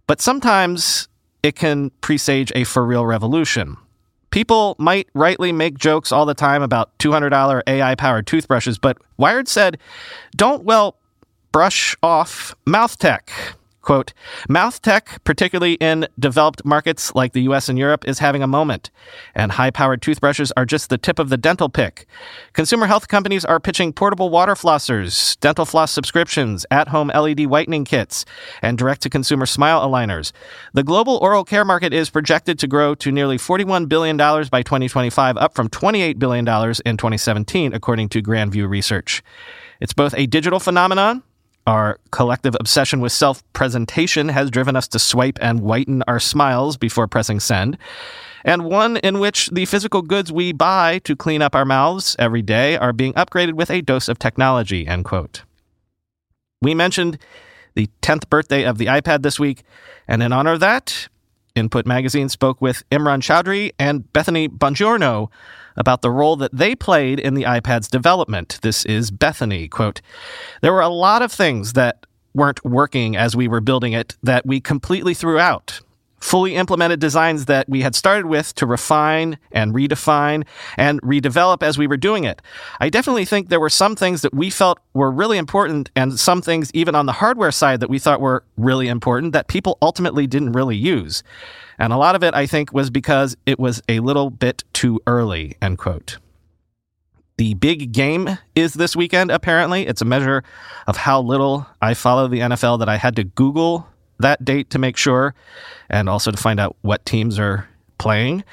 But 0.09 0.21
sometimes 0.21 1.09
it 1.43 1.55
can 1.55 1.91
presage 2.01 2.51
a 2.55 2.65
for 2.65 2.85
real 2.85 3.07
revolution. 3.07 3.77
People 4.31 4.75
might 4.79 5.09
rightly 5.15 5.53
make 5.53 5.79
jokes 5.79 6.11
all 6.11 6.27
the 6.27 6.35
time 6.35 6.63
about 6.63 6.99
$200 6.99 7.63
AI 7.69 7.95
powered 7.95 8.27
toothbrushes, 8.27 8.79
but 8.79 8.99
Wired 9.17 9.47
said, 9.47 9.79
don't, 10.35 10.65
well, 10.65 10.97
brush 11.53 11.95
off 12.03 12.57
mouth 12.67 12.99
tech. 12.99 13.31
Quote, 13.85 14.15
mouth 14.49 14.81
tech, 14.81 15.23
particularly 15.25 15.75
in 15.75 16.09
developed 16.19 16.65
markets 16.65 17.15
like 17.15 17.35
the 17.35 17.43
US 17.43 17.69
and 17.69 17.79
Europe, 17.79 18.09
is 18.09 18.19
having 18.19 18.43
a 18.43 18.47
moment, 18.47 18.91
and 19.35 19.53
high 19.53 19.71
powered 19.71 20.01
toothbrushes 20.01 20.51
are 20.57 20.65
just 20.65 20.89
the 20.89 20.97
tip 20.97 21.19
of 21.19 21.29
the 21.29 21.37
dental 21.37 21.69
pick. 21.69 22.07
Consumer 22.55 22.87
health 22.87 23.09
companies 23.09 23.45
are 23.45 23.61
pitching 23.61 23.93
portable 23.93 24.31
water 24.31 24.55
flossers, 24.55 25.39
dental 25.41 25.67
floss 25.67 25.93
subscriptions, 25.93 26.65
at 26.71 26.89
home 26.89 27.09
LED 27.15 27.45
whitening 27.45 27.85
kits, 27.85 28.25
and 28.63 28.79
direct 28.79 29.03
to 29.03 29.11
consumer 29.11 29.45
smile 29.45 29.87
aligners. 29.87 30.33
The 30.73 30.83
global 30.83 31.19
oral 31.19 31.45
care 31.45 31.67
market 31.67 31.93
is 31.93 32.09
projected 32.09 32.59
to 32.61 32.67
grow 32.67 32.95
to 32.95 33.13
nearly 33.13 33.37
$41 33.37 33.87
billion 33.87 34.17
by 34.17 34.63
2025, 34.63 35.37
up 35.37 35.55
from 35.55 35.69
$28 35.69 36.19
billion 36.19 36.49
in 36.87 36.97
2017, 36.97 37.75
according 37.75 38.09
to 38.09 38.23
Grandview 38.23 38.67
Research. 38.67 39.23
It's 39.79 39.93
both 39.93 40.15
a 40.17 40.25
digital 40.25 40.59
phenomenon 40.59 41.23
our 41.67 41.99
collective 42.11 42.57
obsession 42.61 43.01
with 43.01 43.13
self 43.13 43.43
presentation 43.53 44.29
has 44.29 44.51
driven 44.51 44.77
us 44.77 44.89
to 44.89 44.99
swipe 44.99 45.39
and 45.41 45.61
whiten 45.61 46.03
our 46.07 46.21
smiles 46.21 46.77
before 46.77 47.09
pressing 47.09 47.41
send, 47.41 47.79
and 48.45 48.65
one 48.65 48.99
in 48.99 49.19
which 49.19 49.49
the 49.51 49.65
physical 49.65 50.03
goods 50.03 50.31
we 50.31 50.53
buy 50.53 50.99
to 51.01 51.17
clean 51.17 51.43
up 51.43 51.55
our 51.55 51.65
mouths 51.65 52.15
every 52.19 52.43
day 52.43 52.77
are 52.77 52.93
being 52.93 53.13
upgraded 53.15 53.55
with 53.55 53.71
a 53.71 53.81
dose 53.81 54.09
of 54.09 54.19
technology. 54.19 54.87
End 54.87 55.05
quote. 55.05 55.43
We 56.61 56.75
mentioned 56.75 57.19
the 57.75 57.89
10th 58.03 58.29
birthday 58.29 58.65
of 58.65 58.79
the 58.79 58.87
iPad 58.87 59.23
this 59.23 59.41
week, 59.41 59.63
and 60.07 60.23
in 60.23 60.33
honor 60.33 60.53
of 60.53 60.61
that, 60.61 61.09
Input 61.55 61.87
Magazine 61.87 62.29
spoke 62.29 62.61
with 62.61 62.83
Imran 62.91 63.21
Chaudhri 63.21 63.73
and 63.79 64.13
Bethany 64.13 64.49
Bongiorno 64.49 65.31
about 65.77 66.03
the 66.03 66.11
role 66.11 66.37
that 66.37 66.55
they 66.55 66.75
played 66.75 67.19
in 67.19 67.35
the 67.35 67.43
iPad's 67.43 67.89
development. 67.89 68.59
This 68.63 68.85
is 68.85 69.11
Bethany. 69.11 69.69
Quote, 69.69 70.01
There 70.61 70.73
were 70.73 70.81
a 70.81 70.89
lot 70.89 71.23
of 71.23 71.33
things 71.33 71.73
that 71.75 72.07
weren't 72.35 72.65
working 72.65 73.17
as 73.17 73.37
we 73.37 73.49
were 73.49 73.61
building 73.61 73.93
it 73.93 74.17
that 74.23 74.45
we 74.45 74.61
completely 74.61 75.15
threw 75.15 75.39
out. 75.39 75.81
Fully 76.25 76.55
implemented 76.55 77.01
designs 77.01 77.45
that 77.45 77.69
we 77.69 77.83
had 77.83 77.95
started 77.95 78.25
with 78.25 78.55
to 78.55 78.65
refine 78.65 79.37
and 79.53 79.75
redefine 79.75 80.47
and 80.79 80.99
redevelop 81.03 81.63
as 81.63 81.77
we 81.77 81.87
were 81.87 81.99
doing 81.99 82.25
it. 82.25 82.41
I 82.81 82.89
definitely 82.89 83.27
think 83.27 83.51
there 83.51 83.61
were 83.61 83.69
some 83.69 83.95
things 83.95 84.23
that 84.23 84.33
we 84.33 84.49
felt 84.49 84.79
were 84.95 85.11
really 85.11 85.37
important 85.37 85.91
and 85.95 86.19
some 86.19 86.41
things 86.41 86.71
even 86.73 86.95
on 86.95 87.05
the 87.05 87.13
hardware 87.13 87.53
side 87.53 87.81
that 87.81 87.91
we 87.91 87.99
thought 87.99 88.23
were 88.23 88.43
really 88.57 88.89
important 88.89 89.35
that 89.35 89.49
people 89.49 89.77
ultimately 89.83 90.27
didn't 90.27 90.53
really 90.53 90.79
use. 90.79 91.23
And 91.79 91.93
a 91.93 91.99
lot 91.99 92.15
of 92.15 92.25
it, 92.25 92.33
I 92.33 92.47
think, 92.47 92.73
was 92.73 92.89
because 92.89 93.37
it 93.45 93.61
was 93.61 93.83
a 93.87 94.01
little 94.01 94.31
bit 94.31 94.65
too 94.73 95.03
early, 95.07 95.59
end 95.61 95.77
quote. 95.77 96.17
The 97.37 97.53
big 97.53 97.93
game 97.93 98.39
is 98.55 98.73
this 98.73 98.97
weekend, 98.97 99.31
apparently. 99.31 99.87
It's 99.87 100.01
a 100.01 100.07
measure 100.07 100.43
of 100.87 100.97
how 100.97 101.21
little 101.21 101.67
I 101.83 101.93
follow 101.93 102.29
the 102.29 102.41
NFL 102.41 102.79
that 102.79 102.89
I 102.89 102.97
had 102.97 103.15
to 103.17 103.25
Google 103.25 103.87
that 104.19 104.45
date 104.45 104.71
to 104.71 104.79
make 104.79 104.97
sure 104.97 105.35
and 105.91 106.09
also 106.09 106.31
to 106.31 106.37
find 106.37 106.61
out 106.61 106.77
what 106.83 107.05
teams 107.07 107.39
are 107.39 107.69
playing. 107.99 108.45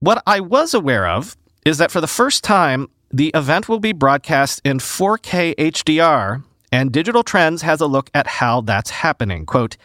What 0.00 0.22
I 0.26 0.40
was 0.40 0.74
aware 0.74 1.06
of 1.08 1.36
is 1.64 1.78
that 1.78 1.90
for 1.90 2.00
the 2.00 2.06
first 2.06 2.44
time, 2.44 2.88
the 3.10 3.30
event 3.34 3.68
will 3.68 3.80
be 3.80 3.92
broadcast 3.92 4.60
in 4.64 4.78
4K 4.78 5.54
HDR, 5.56 6.42
and 6.72 6.92
Digital 6.92 7.22
Trends 7.22 7.62
has 7.62 7.80
a 7.80 7.86
look 7.86 8.10
at 8.14 8.26
how 8.26 8.60
that's 8.60 8.90
happening. 8.90 9.46
Quote, 9.46 9.76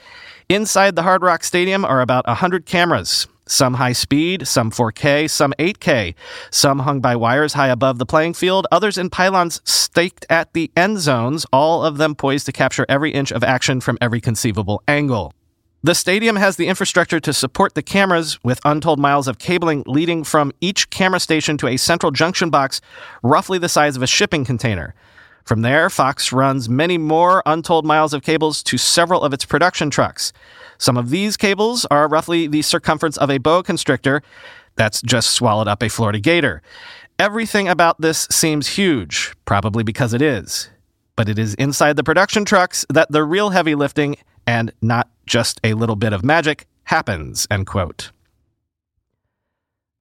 Inside 0.50 0.96
the 0.96 1.04
Hard 1.04 1.22
Rock 1.22 1.44
Stadium 1.44 1.86
are 1.86 2.02
about 2.02 2.28
100 2.28 2.66
cameras, 2.66 3.28
some 3.51 3.75
high 3.75 3.91
speed, 3.91 4.48
some 4.48 4.72
4K, 4.72 5.29
some 5.29 5.53
8K, 5.60 6.15
some 6.50 6.79
hung 6.79 7.01
by 7.01 7.15
wires 7.15 7.53
high 7.53 7.67
above 7.67 7.98
the 7.98 8.05
playing 8.05 8.34
field, 8.34 8.65
others 8.72 8.98
in 8.98 9.10
pylons 9.10 9.62
staked 9.65 10.25
at 10.29 10.53
the 10.53 10.72
end 10.75 11.00
zones, 11.00 11.46
all 11.51 11.84
of 11.84 11.98
them 11.98 12.15
poised 12.15 12.46
to 12.46 12.51
capture 12.51 12.86
every 12.88 13.12
inch 13.12 13.31
of 13.31 13.43
action 13.43 13.81
from 13.81 13.98
every 14.01 14.22
conceivable 14.22 14.81
angle. 14.88 15.34
The 15.84 15.96
stadium 15.96 16.36
has 16.36 16.58
the 16.58 16.67
infrastructure 16.67 17.20
to 17.20 17.34
support 17.34 17.74
the 17.74 17.81
cameras 17.81 18.38
with 18.43 18.62
untold 18.63 19.00
miles 19.00 19.27
of 19.27 19.39
cabling 19.39 19.84
leading 19.88 20.24
from 20.24 20.51
each 20.62 20.91
camera 20.91 21.20
station 21.20 21.58
to 21.58 21.67
a 21.67 21.77
central 21.77 22.12
junction 22.12 22.51
box 22.51 22.81
roughly 23.24 23.58
the 23.58 23.67
size 23.67 23.96
of 23.96 24.03
a 24.03 24.08
shipping 24.08 24.46
container. 24.46 24.93
From 25.51 25.63
there, 25.63 25.89
Fox 25.89 26.31
runs 26.31 26.70
many 26.70 26.98
more 26.98 27.43
untold 27.46 27.86
miles 27.86 28.13
of 28.13 28.24
cables 28.24 28.63
to 28.63 28.77
several 28.77 29.22
of 29.22 29.34
its 29.34 29.43
production 29.43 29.89
trucks. 29.89 30.31
Some 30.77 30.96
of 30.96 31.10
these 31.10 31.36
cables 31.36 31.86
are 31.91 32.08
roughly 32.08 32.48
the 32.48 32.62
circumference 32.62 33.17
of 33.17 33.29
a 33.29 33.38
boa 33.38 33.62
constrictor 33.62 34.24
that's 34.77 35.01
just 35.01 35.31
swallowed 35.31 35.67
up 35.67 35.84
a 35.84 35.89
Florida 35.89 36.22
gator. 36.22 36.62
Everything 37.20 37.67
about 37.67 38.00
this 38.00 38.29
seems 38.31 38.65
huge, 38.78 39.34
probably 39.43 39.84
because 39.84 40.13
it 40.13 40.21
is. 40.21 40.69
But 41.17 41.28
it 41.28 41.38
is 41.38 41.54
inside 41.56 41.97
the 41.97 42.04
production 42.06 42.45
trucks 42.45 42.86
that 42.88 43.12
the 43.12 43.26
real 43.26 43.49
heavy 43.49 43.76
lifting 43.76 44.15
and 44.47 44.71
not 44.82 45.10
just 45.26 45.60
a 45.65 45.73
little 45.73 45.97
bit 45.97 46.13
of 46.13 46.23
magic 46.23 46.65
happens, 46.86 47.45
end 47.52 47.67
quote. 47.67 48.13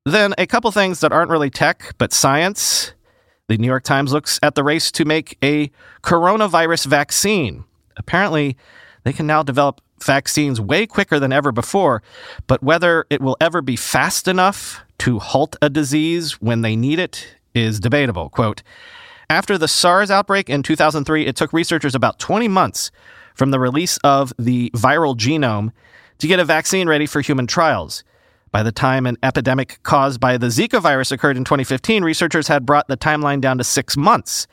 Then 0.04 0.32
a 0.38 0.46
couple 0.46 0.70
things 0.70 1.00
that 1.00 1.10
aren't 1.10 1.32
really 1.32 1.50
tech, 1.50 1.96
but 1.98 2.12
science. 2.12 2.92
The 3.50 3.58
New 3.58 3.66
York 3.66 3.82
Times 3.82 4.12
looks 4.12 4.38
at 4.44 4.54
the 4.54 4.62
race 4.62 4.92
to 4.92 5.04
make 5.04 5.36
a 5.42 5.72
coronavirus 6.04 6.86
vaccine. 6.86 7.64
Apparently, 7.96 8.56
they 9.02 9.12
can 9.12 9.26
now 9.26 9.42
develop 9.42 9.80
vaccines 10.00 10.60
way 10.60 10.86
quicker 10.86 11.18
than 11.18 11.32
ever 11.32 11.50
before, 11.50 12.00
but 12.46 12.62
whether 12.62 13.06
it 13.10 13.20
will 13.20 13.36
ever 13.40 13.60
be 13.60 13.74
fast 13.74 14.28
enough 14.28 14.84
to 14.98 15.18
halt 15.18 15.56
a 15.60 15.68
disease 15.68 16.40
when 16.40 16.60
they 16.60 16.76
need 16.76 17.00
it 17.00 17.26
is 17.52 17.80
debatable. 17.80 18.28
Quote, 18.28 18.62
after 19.28 19.58
the 19.58 19.66
SARS 19.66 20.12
outbreak 20.12 20.48
in 20.48 20.62
2003, 20.62 21.26
it 21.26 21.34
took 21.34 21.52
researchers 21.52 21.96
about 21.96 22.20
20 22.20 22.46
months 22.46 22.92
from 23.34 23.50
the 23.50 23.58
release 23.58 23.98
of 24.04 24.32
the 24.38 24.70
viral 24.76 25.16
genome 25.16 25.72
to 26.18 26.28
get 26.28 26.38
a 26.38 26.44
vaccine 26.44 26.88
ready 26.88 27.04
for 27.04 27.20
human 27.20 27.48
trials. 27.48 28.04
By 28.52 28.62
the 28.62 28.72
time 28.72 29.06
an 29.06 29.16
epidemic 29.22 29.78
caused 29.82 30.20
by 30.20 30.36
the 30.36 30.48
Zika 30.48 30.80
virus 30.80 31.12
occurred 31.12 31.36
in 31.36 31.44
2015, 31.44 32.02
researchers 32.02 32.48
had 32.48 32.66
brought 32.66 32.88
the 32.88 32.96
timeline 32.96 33.40
down 33.40 33.58
to 33.58 33.64
six 33.64 33.96
months. 33.96 34.46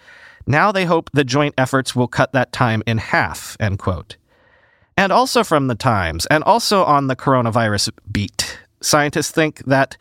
Now 0.46 0.72
they 0.72 0.86
hope 0.86 1.10
the 1.14 1.24
joint 1.24 1.56
efforts 1.58 1.96
will 1.96 2.08
cut 2.08 2.32
that 2.34 2.52
time 2.52 2.84
in 2.86 3.00
half, 3.00 3.58
end 3.60 3.80
quote. 3.80 4.18
And 4.96 5.12
also 5.12 5.44
from 5.44 5.68
the 5.68 5.76
Times, 5.76 6.26
and 6.28 6.44
also 6.44 6.84
on 6.84 7.08
the 7.08 7.16
coronavirus 7.16 7.92
beat, 8.12 8.60
scientists 8.82 9.32
think 9.32 9.64
that 9.66 9.98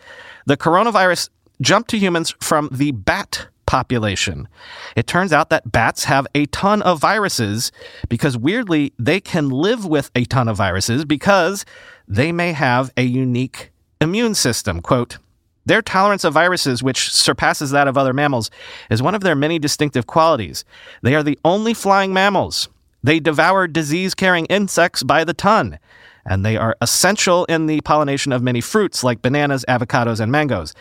the 0.46 0.56
coronavirus 0.56 1.28
jumped 1.60 1.90
to 1.90 1.98
humans 1.98 2.34
from 2.40 2.68
the 2.72 2.92
bat 2.92 3.48
population. 3.66 4.48
It 4.94 5.06
turns 5.06 5.32
out 5.32 5.50
that 5.50 5.72
bats 5.72 6.04
have 6.04 6.26
a 6.34 6.46
ton 6.46 6.80
of 6.82 7.00
viruses 7.00 7.72
because 8.08 8.38
weirdly, 8.38 8.92
they 8.98 9.20
can 9.20 9.50
live 9.50 9.84
with 9.84 10.10
a 10.14 10.24
ton 10.24 10.48
of 10.48 10.56
viruses 10.56 11.04
because 11.04 11.64
they 12.06 12.30
may 12.30 12.52
have 12.52 12.92
a 12.96 13.02
unique 13.02 13.70
immune 14.00 14.34
system. 14.34 14.80
Quote, 14.80 15.18
their 15.66 15.82
tolerance 15.82 16.22
of 16.22 16.32
viruses, 16.32 16.82
which 16.82 17.12
surpasses 17.12 17.72
that 17.72 17.88
of 17.88 17.98
other 17.98 18.12
mammals, 18.12 18.50
is 18.88 19.02
one 19.02 19.16
of 19.16 19.22
their 19.22 19.34
many 19.34 19.58
distinctive 19.58 20.06
qualities. 20.06 20.64
They 21.02 21.14
are 21.14 21.24
the 21.24 21.38
only 21.44 21.74
flying 21.74 22.12
mammals. 22.14 22.68
They 23.02 23.20
devour 23.20 23.66
disease 23.66 24.14
carrying 24.14 24.46
insects 24.46 25.02
by 25.02 25.24
the 25.24 25.34
ton, 25.34 25.78
and 26.24 26.44
they 26.44 26.56
are 26.56 26.76
essential 26.80 27.44
in 27.46 27.66
the 27.66 27.80
pollination 27.82 28.32
of 28.32 28.42
many 28.42 28.60
fruits 28.60 29.02
like 29.04 29.22
bananas, 29.22 29.64
avocados, 29.68 30.20
and 30.20 30.30
mangoes. 30.30 30.72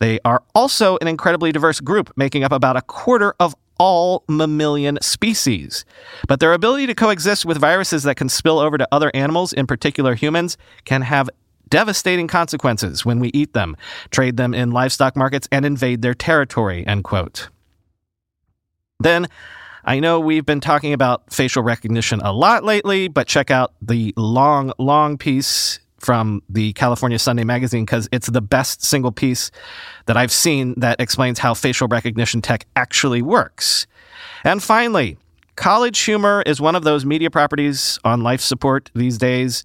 They 0.00 0.18
are 0.24 0.42
also 0.54 0.98
an 1.00 1.08
incredibly 1.08 1.52
diverse 1.52 1.80
group, 1.80 2.12
making 2.16 2.44
up 2.44 2.52
about 2.52 2.76
a 2.76 2.82
quarter 2.82 3.34
of 3.38 3.54
all 3.78 4.22
mammalian 4.28 4.98
species. 5.02 5.84
But 6.28 6.38
their 6.38 6.52
ability 6.52 6.86
to 6.86 6.94
coexist 6.94 7.44
with 7.44 7.58
viruses 7.58 8.04
that 8.04 8.16
can 8.16 8.28
spill 8.28 8.60
over 8.60 8.78
to 8.78 8.86
other 8.92 9.10
animals, 9.14 9.52
in 9.52 9.66
particular 9.66 10.14
humans, 10.14 10.56
can 10.84 11.02
have 11.02 11.28
devastating 11.72 12.28
consequences 12.28 13.04
when 13.04 13.18
we 13.18 13.30
eat 13.32 13.54
them, 13.54 13.74
trade 14.10 14.36
them 14.36 14.52
in 14.52 14.70
livestock 14.72 15.16
markets, 15.16 15.48
and 15.50 15.64
invade 15.64 16.02
their 16.02 16.12
territory, 16.12 16.86
end 16.86 17.02
quote. 17.02 17.48
Then, 19.00 19.26
I 19.84 19.98
know 19.98 20.20
we've 20.20 20.44
been 20.44 20.60
talking 20.60 20.92
about 20.92 21.32
facial 21.32 21.62
recognition 21.62 22.20
a 22.20 22.30
lot 22.30 22.62
lately, 22.62 23.08
but 23.08 23.26
check 23.26 23.50
out 23.50 23.72
the 23.80 24.12
long, 24.18 24.72
long 24.78 25.16
piece 25.16 25.80
from 25.98 26.42
the 26.50 26.74
California 26.74 27.18
Sunday 27.18 27.44
magazine 27.44 27.86
because 27.86 28.06
it's 28.12 28.28
the 28.28 28.42
best 28.42 28.84
single 28.84 29.10
piece 29.10 29.50
that 30.04 30.16
I've 30.16 30.30
seen 30.30 30.74
that 30.76 31.00
explains 31.00 31.38
how 31.38 31.54
facial 31.54 31.88
recognition 31.88 32.42
tech 32.42 32.66
actually 32.76 33.22
works. 33.22 33.86
And 34.44 34.62
finally, 34.62 35.16
College 35.62 36.00
Humor 36.00 36.42
is 36.44 36.60
one 36.60 36.74
of 36.74 36.82
those 36.82 37.06
media 37.06 37.30
properties 37.30 37.96
on 38.02 38.24
life 38.24 38.40
support 38.40 38.90
these 38.96 39.16
days. 39.16 39.62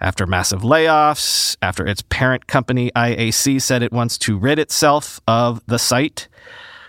After 0.00 0.26
massive 0.26 0.62
layoffs, 0.62 1.58
after 1.60 1.86
its 1.86 2.00
parent 2.00 2.46
company 2.46 2.90
IAC 2.96 3.60
said 3.60 3.82
it 3.82 3.92
wants 3.92 4.16
to 4.16 4.38
rid 4.38 4.58
itself 4.58 5.20
of 5.28 5.60
the 5.66 5.78
site, 5.78 6.28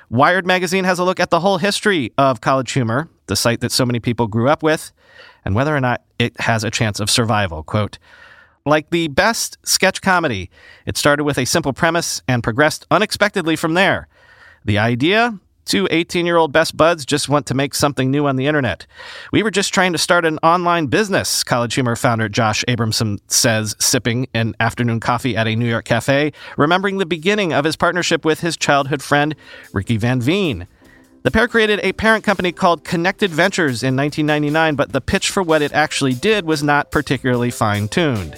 Wired 0.09 0.47
Magazine 0.47 0.85
has 0.85 0.97
a 0.97 1.03
look 1.03 1.19
at 1.19 1.29
the 1.29 1.41
whole 1.41 1.57
history 1.57 2.13
of 2.17 2.39
College 2.39 2.71
Humor, 2.71 3.09
the 3.25 3.35
site 3.35 3.59
that 3.59 3.73
so 3.73 3.85
many 3.85 3.99
people 3.99 4.27
grew 4.27 4.47
up 4.47 4.63
with, 4.63 4.93
and 5.43 5.53
whether 5.53 5.75
or 5.75 5.81
not 5.81 6.03
it 6.17 6.39
has 6.39 6.63
a 6.63 6.71
chance 6.71 7.01
of 7.01 7.09
survival. 7.09 7.63
Quote, 7.63 7.99
like 8.65 8.91
the 8.91 9.09
best 9.09 9.57
sketch 9.63 10.01
comedy, 10.01 10.49
it 10.85 10.95
started 10.95 11.25
with 11.25 11.37
a 11.37 11.43
simple 11.43 11.73
premise 11.73 12.21
and 12.29 12.41
progressed 12.41 12.87
unexpectedly 12.91 13.57
from 13.57 13.73
there. 13.73 14.07
The 14.63 14.77
idea 14.77 15.37
Two 15.67 15.85
18 15.91 16.25
year 16.25 16.37
old 16.37 16.53
best 16.53 16.77
buds 16.77 17.05
just 17.05 17.27
want 17.27 17.45
to 17.47 17.53
make 17.53 17.75
something 17.75 18.09
new 18.09 18.25
on 18.25 18.37
the 18.37 18.47
internet. 18.47 18.87
We 19.33 19.43
were 19.43 19.51
just 19.51 19.73
trying 19.73 19.91
to 19.91 19.97
start 19.97 20.23
an 20.23 20.39
online 20.41 20.87
business, 20.87 21.43
College 21.43 21.73
Humor 21.73 21.97
founder 21.97 22.29
Josh 22.29 22.63
Abramson 22.69 23.19
says, 23.27 23.75
sipping 23.77 24.29
an 24.33 24.55
afternoon 24.61 25.01
coffee 25.01 25.35
at 25.35 25.45
a 25.45 25.57
New 25.57 25.67
York 25.67 25.83
cafe, 25.83 26.31
remembering 26.55 26.99
the 26.99 27.05
beginning 27.05 27.51
of 27.51 27.65
his 27.65 27.75
partnership 27.75 28.23
with 28.23 28.39
his 28.39 28.55
childhood 28.55 29.03
friend, 29.03 29.35
Ricky 29.73 29.97
Van 29.97 30.21
Veen. 30.21 30.67
The 31.23 31.31
pair 31.31 31.49
created 31.49 31.81
a 31.83 31.91
parent 31.91 32.23
company 32.23 32.53
called 32.53 32.85
Connected 32.85 33.31
Ventures 33.31 33.83
in 33.83 33.97
1999, 33.97 34.75
but 34.75 34.93
the 34.93 35.01
pitch 35.01 35.29
for 35.29 35.43
what 35.43 35.61
it 35.61 35.73
actually 35.73 36.13
did 36.13 36.45
was 36.45 36.63
not 36.63 36.91
particularly 36.91 37.51
fine 37.51 37.89
tuned. 37.89 38.35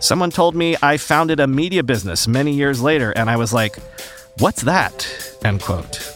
Someone 0.00 0.30
told 0.30 0.54
me 0.54 0.76
I 0.80 0.96
founded 0.96 1.40
a 1.40 1.46
media 1.46 1.82
business 1.82 2.26
many 2.26 2.54
years 2.54 2.80
later, 2.80 3.10
and 3.10 3.28
I 3.28 3.36
was 3.36 3.52
like, 3.52 3.76
what's 4.38 4.62
that? 4.62 5.36
End 5.44 5.60
quote. 5.60 6.13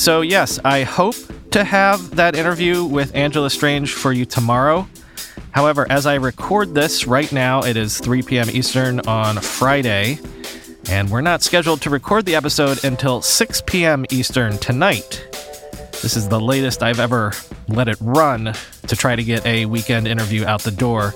So, 0.00 0.22
yes, 0.22 0.58
I 0.64 0.84
hope 0.84 1.14
to 1.50 1.62
have 1.62 2.16
that 2.16 2.34
interview 2.34 2.86
with 2.86 3.14
Angela 3.14 3.50
Strange 3.50 3.92
for 3.92 4.14
you 4.14 4.24
tomorrow. 4.24 4.88
However, 5.50 5.86
as 5.90 6.06
I 6.06 6.14
record 6.14 6.72
this 6.72 7.06
right 7.06 7.30
now, 7.30 7.60
it 7.64 7.76
is 7.76 7.98
3 7.98 8.22
p.m. 8.22 8.48
Eastern 8.48 9.00
on 9.00 9.36
Friday, 9.36 10.18
and 10.88 11.10
we're 11.10 11.20
not 11.20 11.42
scheduled 11.42 11.82
to 11.82 11.90
record 11.90 12.24
the 12.24 12.34
episode 12.34 12.82
until 12.82 13.20
6 13.20 13.62
p.m. 13.66 14.06
Eastern 14.08 14.56
tonight. 14.56 15.29
This 16.02 16.16
is 16.16 16.28
the 16.28 16.40
latest 16.40 16.82
I've 16.82 16.98
ever 16.98 17.32
let 17.68 17.86
it 17.88 17.98
run 18.00 18.54
to 18.86 18.96
try 18.96 19.16
to 19.16 19.22
get 19.22 19.44
a 19.44 19.66
weekend 19.66 20.08
interview 20.08 20.46
out 20.46 20.62
the 20.62 20.70
door. 20.70 21.14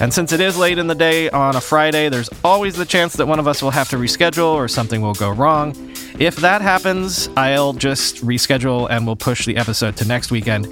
And 0.00 0.14
since 0.14 0.32
it 0.32 0.40
is 0.40 0.56
late 0.56 0.78
in 0.78 0.86
the 0.86 0.94
day 0.94 1.28
on 1.28 1.56
a 1.56 1.60
Friday, 1.60 2.08
there's 2.08 2.30
always 2.42 2.74
the 2.74 2.86
chance 2.86 3.16
that 3.16 3.26
one 3.26 3.38
of 3.38 3.46
us 3.46 3.62
will 3.62 3.70
have 3.70 3.90
to 3.90 3.96
reschedule 3.96 4.54
or 4.54 4.66
something 4.66 5.02
will 5.02 5.14
go 5.14 5.30
wrong. 5.30 5.74
If 6.18 6.36
that 6.36 6.62
happens, 6.62 7.28
I'll 7.36 7.74
just 7.74 8.24
reschedule 8.24 8.86
and 8.88 9.04
we'll 9.04 9.16
push 9.16 9.44
the 9.44 9.56
episode 9.56 9.96
to 9.98 10.06
next 10.06 10.30
weekend. 10.30 10.66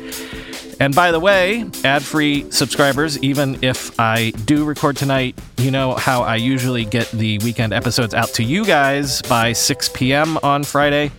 And 0.81 0.95
by 0.95 1.11
the 1.11 1.21
way, 1.21 1.69
ad 1.85 2.03
free 2.03 2.51
subscribers, 2.51 3.19
even 3.23 3.63
if 3.63 3.99
I 3.99 4.31
do 4.31 4.65
record 4.65 4.97
tonight, 4.97 5.39
you 5.57 5.71
know 5.71 5.95
how 5.95 6.23
I 6.23 6.37
usually 6.37 6.85
get 6.85 7.11
the 7.11 7.39
weekend 7.39 7.73
episodes 7.73 8.15
out 8.15 8.29
to 8.35 8.45
you 8.45 8.65
guys 8.65 9.23
by 9.23 9.53
6 9.53 9.91
p.m. 9.91 10.39
on 10.43 10.65
Friday. 10.65 11.11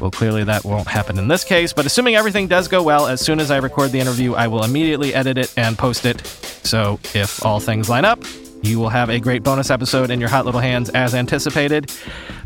Well, 0.00 0.10
clearly 0.10 0.44
that 0.44 0.64
won't 0.64 0.88
happen 0.88 1.18
in 1.18 1.28
this 1.28 1.44
case, 1.44 1.72
but 1.72 1.86
assuming 1.86 2.16
everything 2.16 2.48
does 2.48 2.68
go 2.68 2.82
well, 2.82 3.06
as 3.06 3.20
soon 3.20 3.40
as 3.40 3.50
I 3.50 3.58
record 3.58 3.90
the 3.90 4.00
interview, 4.00 4.34
I 4.34 4.48
will 4.48 4.64
immediately 4.64 5.14
edit 5.14 5.38
it 5.38 5.52
and 5.56 5.78
post 5.78 6.04
it. 6.04 6.26
So 6.26 6.98
if 7.14 7.44
all 7.44 7.60
things 7.60 7.88
line 7.88 8.04
up, 8.04 8.22
you 8.62 8.78
will 8.78 8.88
have 8.88 9.10
a 9.10 9.20
great 9.20 9.42
bonus 9.42 9.70
episode 9.70 10.10
in 10.10 10.20
your 10.20 10.28
hot 10.28 10.46
little 10.46 10.60
hands 10.60 10.88
as 10.90 11.14
anticipated. 11.14 11.92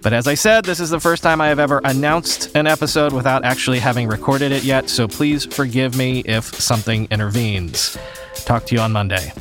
But 0.03 0.13
as 0.13 0.27
I 0.27 0.35
said, 0.35 0.65
this 0.65 0.81
is 0.81 0.91
the 0.91 1.01
first 1.01 1.23
time 1.23 1.41
I 1.41 1.49
have 1.49 1.61
ever 1.61 1.81
announced 1.85 2.55
an 2.57 2.67
episode 2.67 3.13
without 3.13 3.45
actually 3.45 3.79
having 3.79 4.09
recorded 4.09 4.53
it 4.53 4.65
yet, 4.65 4.91
so 4.91 5.07
please 5.07 5.45
forgive 5.47 5.97
me 5.97 6.21
if 6.21 6.45
something 6.45 7.07
intervenes. 7.11 7.97
Talk 8.45 8.67
to 8.67 8.75
you 8.75 8.81
on 8.81 8.93
Monday. 8.93 9.33